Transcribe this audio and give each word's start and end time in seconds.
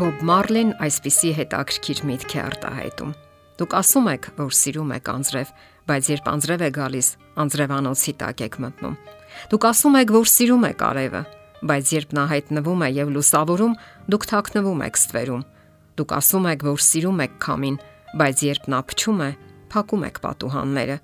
Բոբ 0.00 0.22
Մարլին 0.24 0.70
այսպիսի 0.80 1.30
հետաքրքիր 1.36 1.98
միտք 2.08 2.32
է 2.32 2.38
արտահայտում։ 2.40 3.10
Դուք 3.60 3.74
ասում 3.76 4.06
եք, 4.08 4.28
որ 4.38 4.54
սիրում 4.56 4.94
եք 4.96 5.10
անձրև, 5.12 5.50
բայց 5.90 6.08
երբ 6.08 6.30
անձրև 6.32 6.64
է 6.64 6.70
գալիս, 6.78 7.08
անձրևանոցի 7.44 8.14
տակ 8.22 8.40
եք 8.46 8.56
մտնում։ 8.64 8.94
Դուք 9.52 9.66
ասում 9.70 9.98
եք, 10.00 10.14
որ 10.16 10.30
սիրում 10.32 10.64
եք 10.70 10.84
արևը, 10.88 11.22
բայց 11.68 11.92
երբ 12.00 12.16
նա 12.16 12.24
հայտնվում 12.32 12.80
է 12.80 12.90
եւ 12.96 13.12
լուսավորում, 13.20 13.76
դուք 14.08 14.26
թաքնվում 14.32 14.82
եք 14.88 15.00
ստվերում։ 15.04 15.44
Դուք 16.00 16.16
ասում 16.16 16.48
եք, 16.48 16.66
որ 16.70 16.84
սիրում 16.88 17.20
եք 17.28 17.38
քամին, 17.44 17.78
բայց 18.16 18.44
երբ 18.48 18.72
նա 18.72 18.80
փչում 18.88 19.20
է, 19.20 19.30
փակում 19.68 20.06
եք 20.08 20.24
պատուհանները։ 20.24 21.00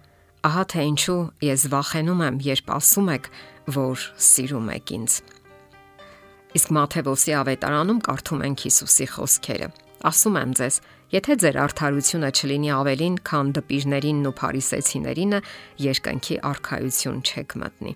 Ահա 0.46 0.64
թե 0.72 0.88
ինչու 0.96 1.22
ես 1.44 1.68
վախենում 1.76 2.26
եմ, 2.30 2.36
երբ 2.48 2.76
ասում 2.80 3.08
եք, 3.12 3.32
որ 3.76 4.08
սիրում 4.30 4.72
եք 4.80 4.96
ինձ։ 4.96 5.20
Իսկ 6.56 6.70
Մաթեոսի 6.72 7.32
ավետարանում 7.36 7.98
կարդում 8.06 8.44
ենք 8.46 8.62
Հիսուսի 8.64 9.06
խոսքերը։ 9.12 9.68
Ասում 10.08 10.36
եմ 10.40 10.52
ձեզ, 10.56 10.78
եթե 11.12 11.36
ձեր 11.42 11.58
արդարությունը 11.66 12.30
չլինի 12.32 12.70
ավելին, 12.76 13.18
քան 13.28 13.52
դպիրներինն 13.58 14.30
ու 14.30 14.36
փարիսեցիներինը, 14.40 15.40
երկնքի 15.84 16.38
արխայություն 16.52 17.24
չեք 17.26 17.58
մտնի։ 17.60 17.92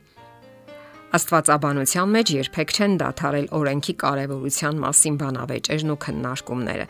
Աստվածաբանության 1.10 2.10
մեջ 2.14 2.30
երբեք 2.36 2.72
չեն 2.76 2.92
դադարել 3.00 3.46
օրենքի 3.58 3.94
կարևորության 3.98 4.76
մասին 4.78 5.14
բանավեճերն 5.18 5.88
ու 5.90 5.96
քննարկումները։ 6.04 6.84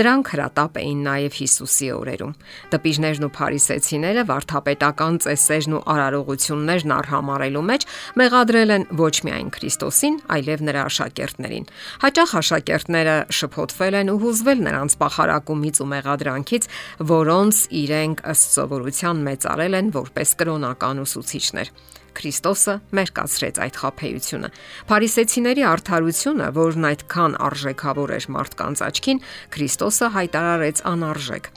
Դրանք 0.00 0.30
հրատապ 0.32 0.78
էին 0.80 1.02
նաև 1.04 1.36
Հիսուսի 1.36 1.88
օրերում։ 1.96 2.32
Դպիժներն 2.72 3.26
ու 3.26 3.30
փարիսեցիները 3.36 4.24
վարթապետական 4.32 5.18
ծեսերն 5.26 5.76
ու 5.76 5.82
արարողություններն 5.92 6.94
արհամարելու 6.96 7.64
մեջ 7.68 7.86
մեղադրել 8.16 8.72
են 8.76 8.86
ոչ 8.96 9.14
միայն 9.28 9.52
Քրիստոսին, 9.60 10.16
այլև 10.36 10.64
նրա 10.72 10.86
աշակերտներին։ 10.88 11.68
Հաճախ 12.06 12.32
աշակերտները 12.40 13.18
շփոթվել 13.36 13.98
են 14.00 14.12
ու 14.16 14.18
հուզվել 14.24 14.64
նրանց 14.70 14.96
պախարակումից 15.04 15.82
ու 15.84 15.90
մեղադրանքից, 15.92 16.70
որոնց 17.12 17.60
իրենք 17.84 18.24
ըստ 18.32 18.56
սովորության 18.56 19.22
մեծարել 19.28 19.78
են 19.84 19.94
որպես 20.00 20.34
կրոնական 20.40 21.04
ուսուցիչներ։ 21.04 21.72
Քրիստոսը 22.16 22.74
մերկացրեց 22.96 23.60
այդ 23.66 23.78
խափեությունը։ 23.82 24.50
Փարիսեցիների 24.88 25.66
արդարությունը, 25.72 26.48
որն 26.56 26.88
այդքան 26.90 27.38
արժեքավոր 27.46 28.16
էր 28.16 28.26
մարդկանց 28.36 28.82
աչքին, 28.88 29.22
Քրիստոսը 29.56 30.10
հայտարարեց 30.16 30.82
անարժեք։ 30.96 31.48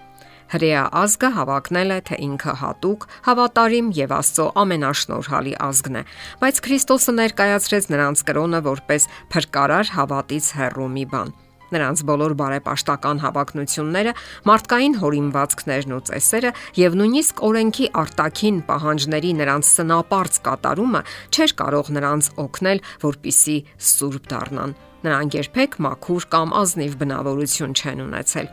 Հրեա 0.49 0.83
ազգը 0.97 1.30
հավակնել 1.35 1.91
է, 1.93 1.97
թե 2.09 2.15
ինքը 2.25 2.53
հատուկ, 2.61 3.03
հավատարիմ 3.27 3.91
եւ 3.99 4.15
Աստծո 4.17 4.47
ամենաշնորհալի 4.63 5.53
ազգն 5.67 5.99
է, 5.99 6.02
բայց 6.41 6.61
Քրիստոսը 6.65 7.13
ներկայացրեց 7.19 7.91
նրանց 7.93 8.25
կրոնը 8.31 8.63
որպես 8.65 9.05
փրկարար 9.35 9.93
հավատից 9.99 10.49
հեռու 10.57 10.89
մի 10.97 11.05
բան։ 11.13 11.37
Նրանց 11.73 12.03
բոլոր 12.09 12.34
բարեպաշտական 12.39 13.22
հավակնությունները, 13.25 14.14
մարդկային 14.50 14.95
հորինվածքներն 15.03 15.95
ու 15.98 16.02
ծեսերը 16.09 16.52
եւ 16.80 16.98
նույնիսկ 17.00 17.44
օրենքի 17.50 17.92
արտաքին 18.03 18.58
պահանջների 18.70 19.31
նրանց 19.44 19.72
սնապարծ 19.76 20.42
կատարումը 20.50 21.03
չէր 21.30 21.56
կարող 21.61 21.94
նրանց 22.00 22.34
օգնել, 22.45 22.84
որpիսի 23.06 23.58
սուրբ 23.92 24.34
դառնան։ 24.34 24.76
Նրանք 25.00 25.39
երբեք 25.39 25.80
մաքուր 25.86 26.28
կամ 26.34 26.58
ազնիվ 26.59 27.00
բնավորություն 27.00 27.80
չեն 27.80 28.06
ունեցել։ 28.09 28.52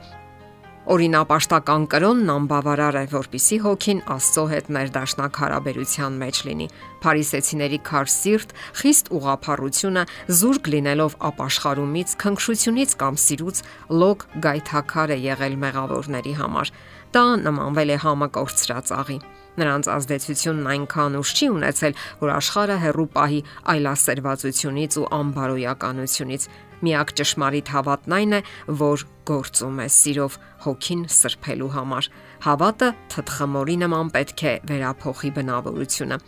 Օրինապաշտական 0.87 1.84
կրոնն 1.91 2.29
անբավարար 2.31 2.97
է, 3.01 3.01
որpիսի 3.11 3.56
հոգին 3.65 4.01
Աստծո 4.15 4.42
հետ 4.53 4.69
ներդաշնակ 4.77 5.39
հարաբերության 5.42 6.19
մեջ 6.20 6.42
լինի։ 6.47 6.69
Փարիսեցիների 7.03 7.81
քար 7.89 8.12
սիրտ, 8.15 8.55
խիստ 8.81 9.11
ուղափառությունը 9.19 10.05
զուրկ 10.41 10.70
լինելով 10.77 11.17
ապաշխարումից, 11.31 12.14
քնքշությունից 12.23 12.95
կամ 13.02 13.19
սիրուց 13.27 13.63
լոգ 13.98 14.27
գայթակար 14.46 15.14
է 15.17 15.19
եղել 15.27 15.58
մեղավորների 15.67 16.36
համար։ 16.39 16.73
Դա 17.17 17.25
նմանվել 17.42 17.91
է 17.91 17.98
համը 18.07 18.30
կորցրած 18.39 18.95
աղի։ 18.95 19.19
Նրանց 19.57 19.86
ազդեցությունն 19.89 20.67
այնքան 20.73 21.14
ուժ 21.17 21.30
չի 21.33 21.46
ունեցել, 21.57 21.95
որ 22.20 22.33
աշխարհը 22.36 22.77
հերրու 22.83 23.07
պահի 23.17 23.39
այլասերվածությունից 23.73 24.98
ու 25.01 25.07
անբարոյականությունից 25.17 26.42
Միակ 26.85 27.13
ճշմարիտ 27.17 27.70
հավատն 27.73 28.14
այն 28.17 28.37
է, 28.37 28.41
որ 28.81 29.05
գործում 29.27 29.79
է 29.81 29.87
սիրով 29.97 30.37
հոգին 30.67 31.03
սրբելու 31.17 31.70
համար։ 31.77 32.09
Հավատը 32.47 32.89
թթխմորի 33.13 33.77
նման 33.83 34.11
պետք 34.17 34.42
է 34.47 34.53
վերափոխի 34.70 35.31
բնավորությունը։ 35.39 36.19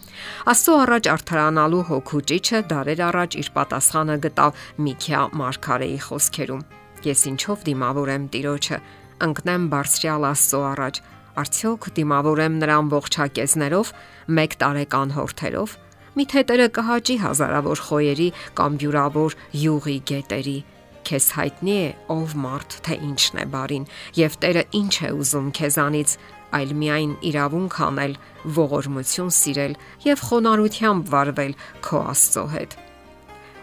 Աստծո 0.52 0.76
առաջ 0.84 1.10
արթարանալու 1.14 1.82
հոգու 1.90 2.22
ճիճը 2.32 2.62
դարեր 2.72 3.02
առաջ 3.08 3.36
իր 3.42 3.50
պատասխանը 3.58 4.16
գտավ 4.24 4.62
Միքիա 4.88 5.22
Մարգարեի 5.38 5.98
խոսքերում։ 6.08 6.64
Ես 7.08 7.20
ինչով 7.32 7.66
դիմավորեմ 7.68 8.24
Տիրոջը, 8.34 8.78
ընկնեմ 9.28 9.68
բարձրյալ 9.74 10.26
Աստծո 10.32 10.62
առաջ, 10.72 11.02
արդյոք 11.38 11.90
դիմավորեմ 11.98 12.56
նրան 12.62 12.88
ողջակեզներով, 12.94 13.92
մեկ 14.38 14.56
տարեկան 14.64 15.14
հորթերով 15.18 15.76
Միթե 16.18 16.40
Տերը 16.48 16.64
կհաճի 16.74 17.14
հազարավոր 17.22 17.80
խոյերի 17.86 18.24
կամ 18.58 18.76
յուրավոր 18.82 19.34
յուղի 19.54 19.92
գետերի։ 20.10 20.54
Քեզ 21.06 21.26
հայտնի 21.36 21.74
է 21.78 21.90
ով 22.10 22.32
մարդ 22.42 22.74
թե 22.88 22.94
ինչն 23.06 23.36
է 23.38 23.44
բարին, 23.52 23.84
եւ 24.18 24.38
Տերը 24.42 24.64
ինչ 24.78 24.94
է 24.98 25.10
ուզում 25.14 25.52
քեզանից, 25.58 26.14
այլ 26.58 26.72
միայն 26.80 27.12
իրավունք 27.28 27.76
անել, 27.86 28.16
ողորմություն 28.58 29.30
սիրել 29.38 29.76
եւ 30.08 30.24
խոնարհությամբ 30.26 31.12
վարվել 31.14 31.54
քո 31.86 32.00
Աստծո 32.14 32.44
հետ։ 32.54 32.74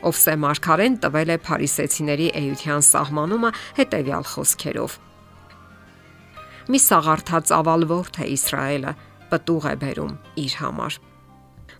Ովսե 0.05 0.35
Մարգարեն 0.45 0.95
տվել 1.03 1.33
է 1.35 1.37
Փարիսեցիների 1.49 2.29
էյության 2.39 2.85
սահմանումը 2.87 3.51
հետեւյալ 3.81 4.29
խոսքերով. 4.31 4.95
Մի 6.71 6.81
սաղարթած 6.85 7.51
ավալվոր 7.59 8.13
թե 8.15 8.29
Իսրայելը 8.37 8.95
պտուղ 9.33 9.69
է 9.73 9.75
բերում 9.83 10.15
իր 10.45 10.57
համար 10.61 11.01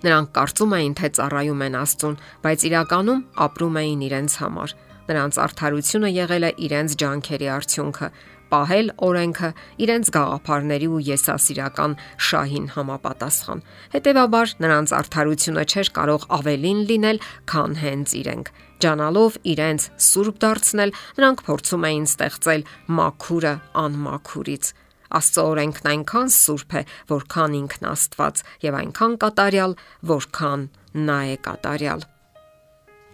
Նրանք 0.05 0.29
կարծում 0.35 0.75
էին, 0.75 0.93
թե 0.99 1.09
ծառայում 1.17 1.63
են 1.65 1.77
Աստծուն, 1.81 2.15
բայց 2.45 2.65
իրականում 2.69 3.21
ապրում 3.45 3.79
էին 3.81 4.05
իրենց 4.05 4.37
համար։ 4.41 4.75
Նրանց 5.05 5.37
արդարությունը 5.45 6.09
եղել 6.15 6.45
է 6.45 6.51
իրենց 6.65 6.95
ջանքերի 7.01 7.47
արդյունքը, 7.55 8.07
պահել 8.49 8.89
օրենքը 9.05 9.49
իրենց 9.85 10.09
գաղափարների 10.15 10.87
ու 10.95 11.01
եսասիրական 11.09 11.95
շահին 12.27 12.67
համապատասխան։ 12.75 13.63
Հետևաբար 13.95 14.53
նրանց 14.65 14.93
արդարությունը 14.99 15.65
չէր 15.65 15.91
կարող 15.97 16.27
ավելին 16.39 16.81
լինել, 16.91 17.21
քան 17.51 17.77
հենց 17.81 18.15
իրենք։ 18.21 18.53
Ջանալով 18.85 19.37
իրենց 19.55 19.89
սուրբ 20.09 20.41
դարձնել, 20.45 20.95
նրանք 21.19 21.45
փորձում 21.49 21.85
էին 21.89 22.09
ստեղծել 22.11 22.65
մաքուրը 23.01 23.53
անմաքուրից 23.85 24.73
Աստծո 25.19 25.45
օրենքն 25.51 25.89
այնքան 25.91 26.33
սուրբ 26.35 26.75
է, 26.75 26.81
որքան 27.11 27.55
ինքն 27.61 27.87
Աստված, 27.91 28.43
եւ 28.65 28.77
այնքան 28.81 29.15
կատարյալ, 29.21 29.77
որքան 30.15 30.67
նա 31.05 31.19
է 31.35 31.39
կատարյալ։ 31.45 32.05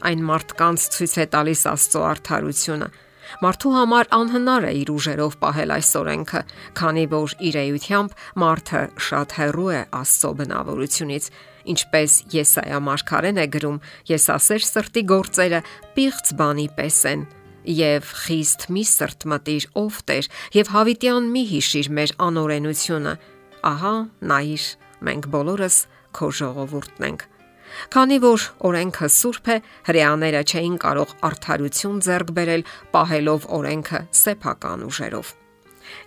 Այն 0.02 0.22
մարդկանց 0.32 0.90
ցույց 0.96 1.16
է 1.22 1.26
տալիս 1.36 1.64
Աստծո 1.72 2.04
արդարությունը։ 2.12 2.88
Մարդու 3.42 3.72
համար 3.76 4.10
անհնար 4.18 4.66
է 4.68 4.72
իր 4.82 4.90
ուժերով 4.92 5.36
պահել 5.42 5.74
այս 5.78 5.90
օրենքը, 6.02 6.42
քանի 6.80 7.04
որ 7.12 7.36
իր 7.48 7.58
էությամբ 7.62 8.16
մարդը 8.44 8.82
շատ 9.08 9.36
հեռու 9.38 9.70
է 9.72 9.82
Աստծո 10.02 10.32
բնավորությունից, 10.42 11.30
ինչպես 11.72 12.18
Եսայա 12.36 12.80
մարգարեն 12.88 13.42
է 13.42 13.46
գրում. 13.56 13.78
Եսասեր 14.12 14.68
սրտի 14.72 15.04
գործերը 15.14 15.62
պիղծ 15.96 16.34
բանի 16.42 16.68
պես 16.76 17.00
են, 17.14 17.24
եւ 17.66 18.14
խիստ 18.26 18.68
մի 18.76 18.84
սրտմտիր 18.92 19.68
ով 19.82 20.00
Տեր 20.12 20.30
եւ 20.58 20.72
հավիտյան 20.76 21.30
մի 21.36 21.44
հիշիր 21.52 21.92
մեր 21.98 22.16
անօրենությունը 22.28 23.14
ահա 23.72 23.96
նայիր 24.32 24.66
մենք 25.10 25.30
բոլորս 25.36 25.78
քո 26.18 26.32
ժողովուրդն 26.42 27.08
ենք 27.12 27.28
Քանի 27.92 28.18
որ 28.24 28.46
օրենքը 28.68 29.08
սուրբ 29.16 29.52
է, 29.54 29.56
հрեաները 29.88 30.42
չէին 30.44 30.78
կարող 30.84 31.14
արդարություն 31.30 32.02
ձեռք 32.08 32.34
բերել, 32.38 32.66
պահելով 32.96 33.48
օրենքը 33.60 34.02
սեփական 34.22 34.84
ուժերով։ 34.90 35.32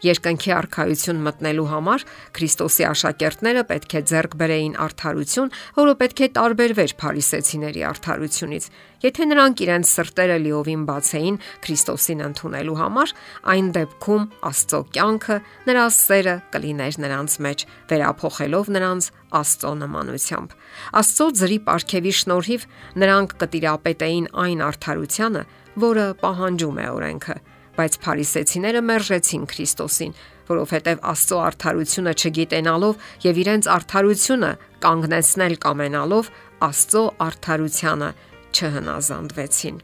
Երկնքի 0.06 0.54
արխայություն 0.54 1.22
մտնելու 1.26 1.66
համար 1.74 2.06
Քրիստոսի 2.38 2.86
աշակերտները 2.88 3.64
պետք 3.74 3.94
է 3.94 4.02
ձեռք 4.14 4.36
բերեին 4.40 4.78
արդարություն, 4.84 5.52
որը 5.78 5.94
պետք 6.04 6.24
է 6.24 6.28
տարբերվեր 6.38 6.94
փարիսեցիների 7.04 7.84
արդարությունից։ 7.90 8.68
Եթե 9.04 9.24
նրանք 9.28 9.60
իրենց 9.64 9.88
սրտերը 9.90 10.36
լիովին 10.44 10.84
բացեին 10.88 11.36
Քրիստոսին 11.64 12.22
ընդունելու 12.24 12.76
համար, 12.80 13.10
այն 13.52 13.66
դեպքում 13.74 14.24
Աստծո 14.48 14.80
կյանքը, 14.94 15.36
նրա 15.68 15.84
սերը 15.98 16.36
կլիներ 16.54 16.98
նրանց 17.04 17.36
մեջ, 17.44 17.66
վերափոխելով 17.92 18.70
նրանց 18.78 19.10
Աստծո 19.44 19.72
նմանությամբ։ 19.84 20.56
Աստծո 21.04 21.26
ձրի 21.44 21.58
ապարքեվի 21.64 22.10
շնորհիվ 22.20 22.66
նրանք 23.04 23.34
կտիրապետեին 23.40 24.26
այն 24.44 24.64
արդարությանը, 24.68 25.42
որը 25.84 26.06
պահանջում 26.20 26.80
է 26.84 26.88
օրենքը 26.94 27.36
բայց 27.78 27.96
փարիսեցիները 28.04 28.82
մերժեցին 28.90 29.48
Քրիստոսին, 29.54 30.12
որովհետև 30.50 31.02
Աստծո 31.14 31.40
արդարությունը 31.44 32.12
չգիտենալով 32.20 33.08
եւ 33.24 33.40
իրենց 33.44 33.70
արդարությունը 33.78 34.52
կանգնեցնել 34.84 35.56
կամենալով 35.64 36.30
Աստծո 36.68 37.02
արդարությանը 37.24 38.12
չհնազանդվեցին։ 38.54 39.82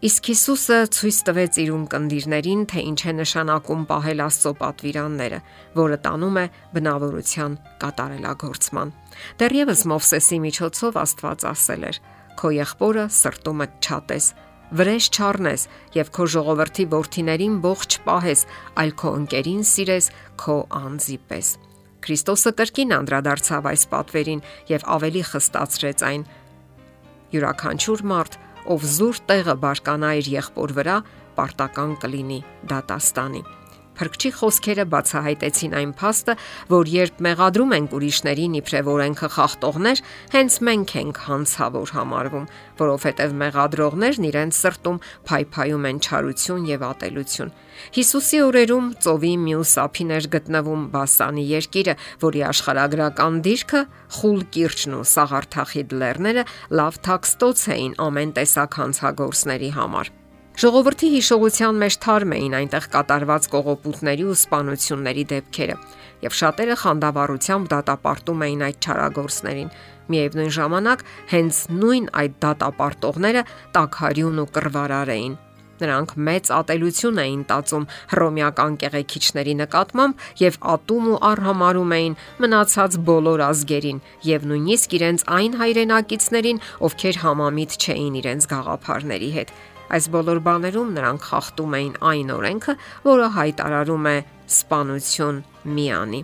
Իսկ 0.00 0.28
Հիսուսը 0.30 0.76
ցույց 0.96 1.16
տվեց 1.28 1.56
իր 1.60 1.70
ունկնդիրներին, 1.76 2.60
թե 2.72 2.82
ինչ 2.88 3.00
է 3.04 3.12
նշանակում 3.18 3.82
պահել 3.90 4.22
Աստծո 4.24 4.52
պատվիրանները, 4.60 5.40
որը 5.76 5.98
տանում 6.06 6.38
է 6.40 6.44
բնավորության 6.76 7.56
կատարելագործման։ 7.84 8.94
Դեռևս 9.44 9.82
Մովսեսի 9.92 10.38
միջոցով 10.46 10.98
Աստված 11.04 11.44
ասել 11.52 11.84
էր. 11.90 12.00
Քո 12.40 12.48
եղբորը 12.56 13.04
սրտումը 13.20 13.66
չատես, 13.84 14.26
վրեժ 14.76 15.06
չառնես 15.16 15.66
եւ 15.96 16.10
քո 16.14 16.26
ժողովրդի 16.34 16.86
ворթիներին 16.94 17.56
ողջ 17.64 17.96
պահես, 18.06 18.44
այլ 18.80 18.92
քո 19.02 19.12
ընկերին 19.20 19.62
սիրես 19.70 20.10
քո 20.40 20.56
անձի 20.80 21.18
պես։ 21.30 21.48
Քրիստոսը 22.00 22.52
կրկին 22.60 22.96
անդրադարձավ 22.96 23.70
այս 23.74 23.86
պատվերին 23.92 24.44
եւ 24.72 24.88
ավելի 24.96 25.24
խստացրեց 25.30 26.04
այն։ 26.10 26.26
Յուրաքանչյուր 27.34 28.04
մարդ, 28.14 28.40
ով 28.72 28.90
զուր 28.96 29.22
տեղը 29.30 29.56
բարկանա 29.64 30.10
իր 30.22 30.34
եղբոր 30.40 30.76
վրա, 30.80 30.98
պարտական 31.36 31.96
կլինի 32.02 32.42
դատաստանի։ 32.72 33.42
դա 33.46 33.59
Փրկչի 34.00 34.30
խոսքերը 34.32 34.84
բացահայտեցին 34.94 35.74
այն 35.76 35.90
փաստը, 36.00 36.34
որ 36.70 36.90
երբ 36.90 37.18
մեղադրում 37.26 37.72
ենք 37.76 37.96
ուրիշներին 37.98 38.54
իբրև 38.60 38.86
օրենքը 38.94 39.28
խախտողներ, 39.34 40.00
հենց 40.32 40.54
մենք 40.68 40.94
ենք 41.00 41.20
հանցավոր 41.26 41.92
համարվում, 42.00 42.46
որովհետև 42.80 43.34
մեղադրողներն 43.42 44.28
իրենց 44.30 44.60
սրտում 44.60 45.02
փայփայում 45.28 45.88
են 45.90 46.00
չարություն 46.00 46.64
եւ 46.70 46.86
ատելություն։ 46.90 47.52
Հիսուսի 47.96 48.40
օրերում 48.44 48.88
ծովի 49.04 49.34
մյուս 49.44 49.74
ափին 49.84 50.14
էր 50.16 50.28
գտնվում 50.34 50.86
Բասանի 50.94 51.44
երկիրը, 51.50 51.94
որի 52.24 52.44
աշխարհագրական 52.50 53.40
դիրքը 53.46 53.82
խուլ 54.20 54.40
կիրճն 54.56 54.96
ու 55.00 55.04
սաղարթախիդ 55.12 55.98
լեռները 56.00 56.46
լավ 56.80 57.02
թաքստոց 57.08 57.66
էին 57.76 58.00
ամեն 58.08 58.34
տեսակ 58.40 58.80
հանցագործների 58.84 59.70
համար։ 59.80 60.19
Ժողովրդի 60.58 61.08
հիշողության 61.14 61.76
մեջ 61.80 61.96
թարմ 62.04 62.32
էին 62.36 62.54
այնտեղ 62.58 62.86
կատարված 62.94 63.44
կողոպուտների 63.52 64.24
ու 64.26 64.34
սպանությունների 64.34 65.24
դեպքերը, 65.30 65.76
եւ 66.26 66.34
շատերը 66.40 66.76
խանդավառությամբ 66.80 67.70
դատապարտում 67.70 68.42
էին 68.46 68.64
այդ 68.66 68.80
չարագործներին։ 68.90 69.70
Միևնույն 70.10 70.50
ժամանակ 70.58 71.04
հենց 71.30 71.60
նույն 71.76 72.10
այդ 72.20 72.34
դատապարտողները 72.44 73.44
տակարյուն 73.78 74.42
ու 74.42 74.50
կռվարար 74.58 75.14
էին։ 75.14 75.38
Նրանք 75.80 76.10
մեծ 76.28 76.50
ատելություն 76.52 77.20
էին 77.22 77.42
տածում 77.48 77.86
հռոմեական 78.12 78.74
կեղեքիչների 78.82 79.54
նկատմամբ 79.60 80.24
եւ 80.42 80.58
ատում 80.74 81.06
ու 81.14 81.20
արհամարում 81.30 81.94
էին 81.96 82.18
մնացած 82.44 82.98
բոլոր 83.08 83.44
ազգերին 83.48 84.02
եւ 84.28 84.46
նույնիսկ 84.50 84.96
իրենց 85.00 85.26
այն 85.40 85.58
հայրենակիցներին, 85.62 86.62
ովքեր 86.90 87.20
համամիտ 87.24 87.78
չէին 87.80 88.18
իրենց 88.20 88.50
գաղափարների 88.52 89.30
հետ։ 89.40 89.54
Այս 89.90 90.04
բոլոր 90.14 90.38
բաներում 90.46 90.90
նրանք 90.96 91.24
խախտում 91.30 91.72
էին 91.80 91.94
այն 92.10 92.28
օրենքը, 92.36 92.74
որը 93.06 93.30
հայտարարում 93.36 94.04
է 94.10 94.16
սպանություն 94.50 95.40
միանի։ 95.70 96.20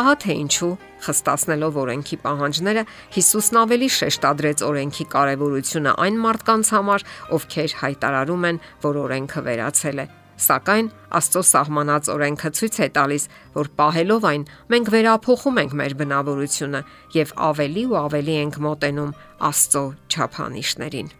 Ահա 0.00 0.14
թե 0.24 0.36
ինչու 0.40 0.70
խստացնելով 1.04 1.76
օրենքի 1.80 2.16
պահանջները 2.24 2.84
Հիսուսն 3.16 3.60
ավելի 3.60 3.90
շեշտադրեց 3.96 4.64
օրենքի 4.70 5.06
կարևորությունը 5.14 5.92
այն 6.04 6.18
մարդկանց 6.24 6.72
համար, 6.76 7.04
ովքեր 7.36 7.76
հայտարարում 7.82 8.48
են, 8.50 8.64
որ 8.84 9.00
օրենքը 9.04 9.44
վերացել 9.50 10.04
է։ 10.04 10.06
Սակայն 10.40 10.86
Աստծո 11.20 11.42
սահմանած 11.50 12.10
օրենքը 12.14 12.50
ցույց 12.56 12.76
է 12.80 12.88
տալիս, 12.96 13.26
որ 13.60 13.70
պահելով 13.80 14.28
այն, 14.30 14.46
մենք 14.72 14.92
վերափոխում 14.96 15.62
ենք 15.66 15.78
մեր 15.84 15.96
բնավորությունը 16.00 16.82
եւ 17.20 17.36
ավելի 17.50 17.86
ու 17.92 18.00
ավելի 18.06 18.36
ենք 18.46 18.60
մոտենում 18.64 19.16
Աստծո 19.50 19.84
չափանիշներին։ 20.08 21.19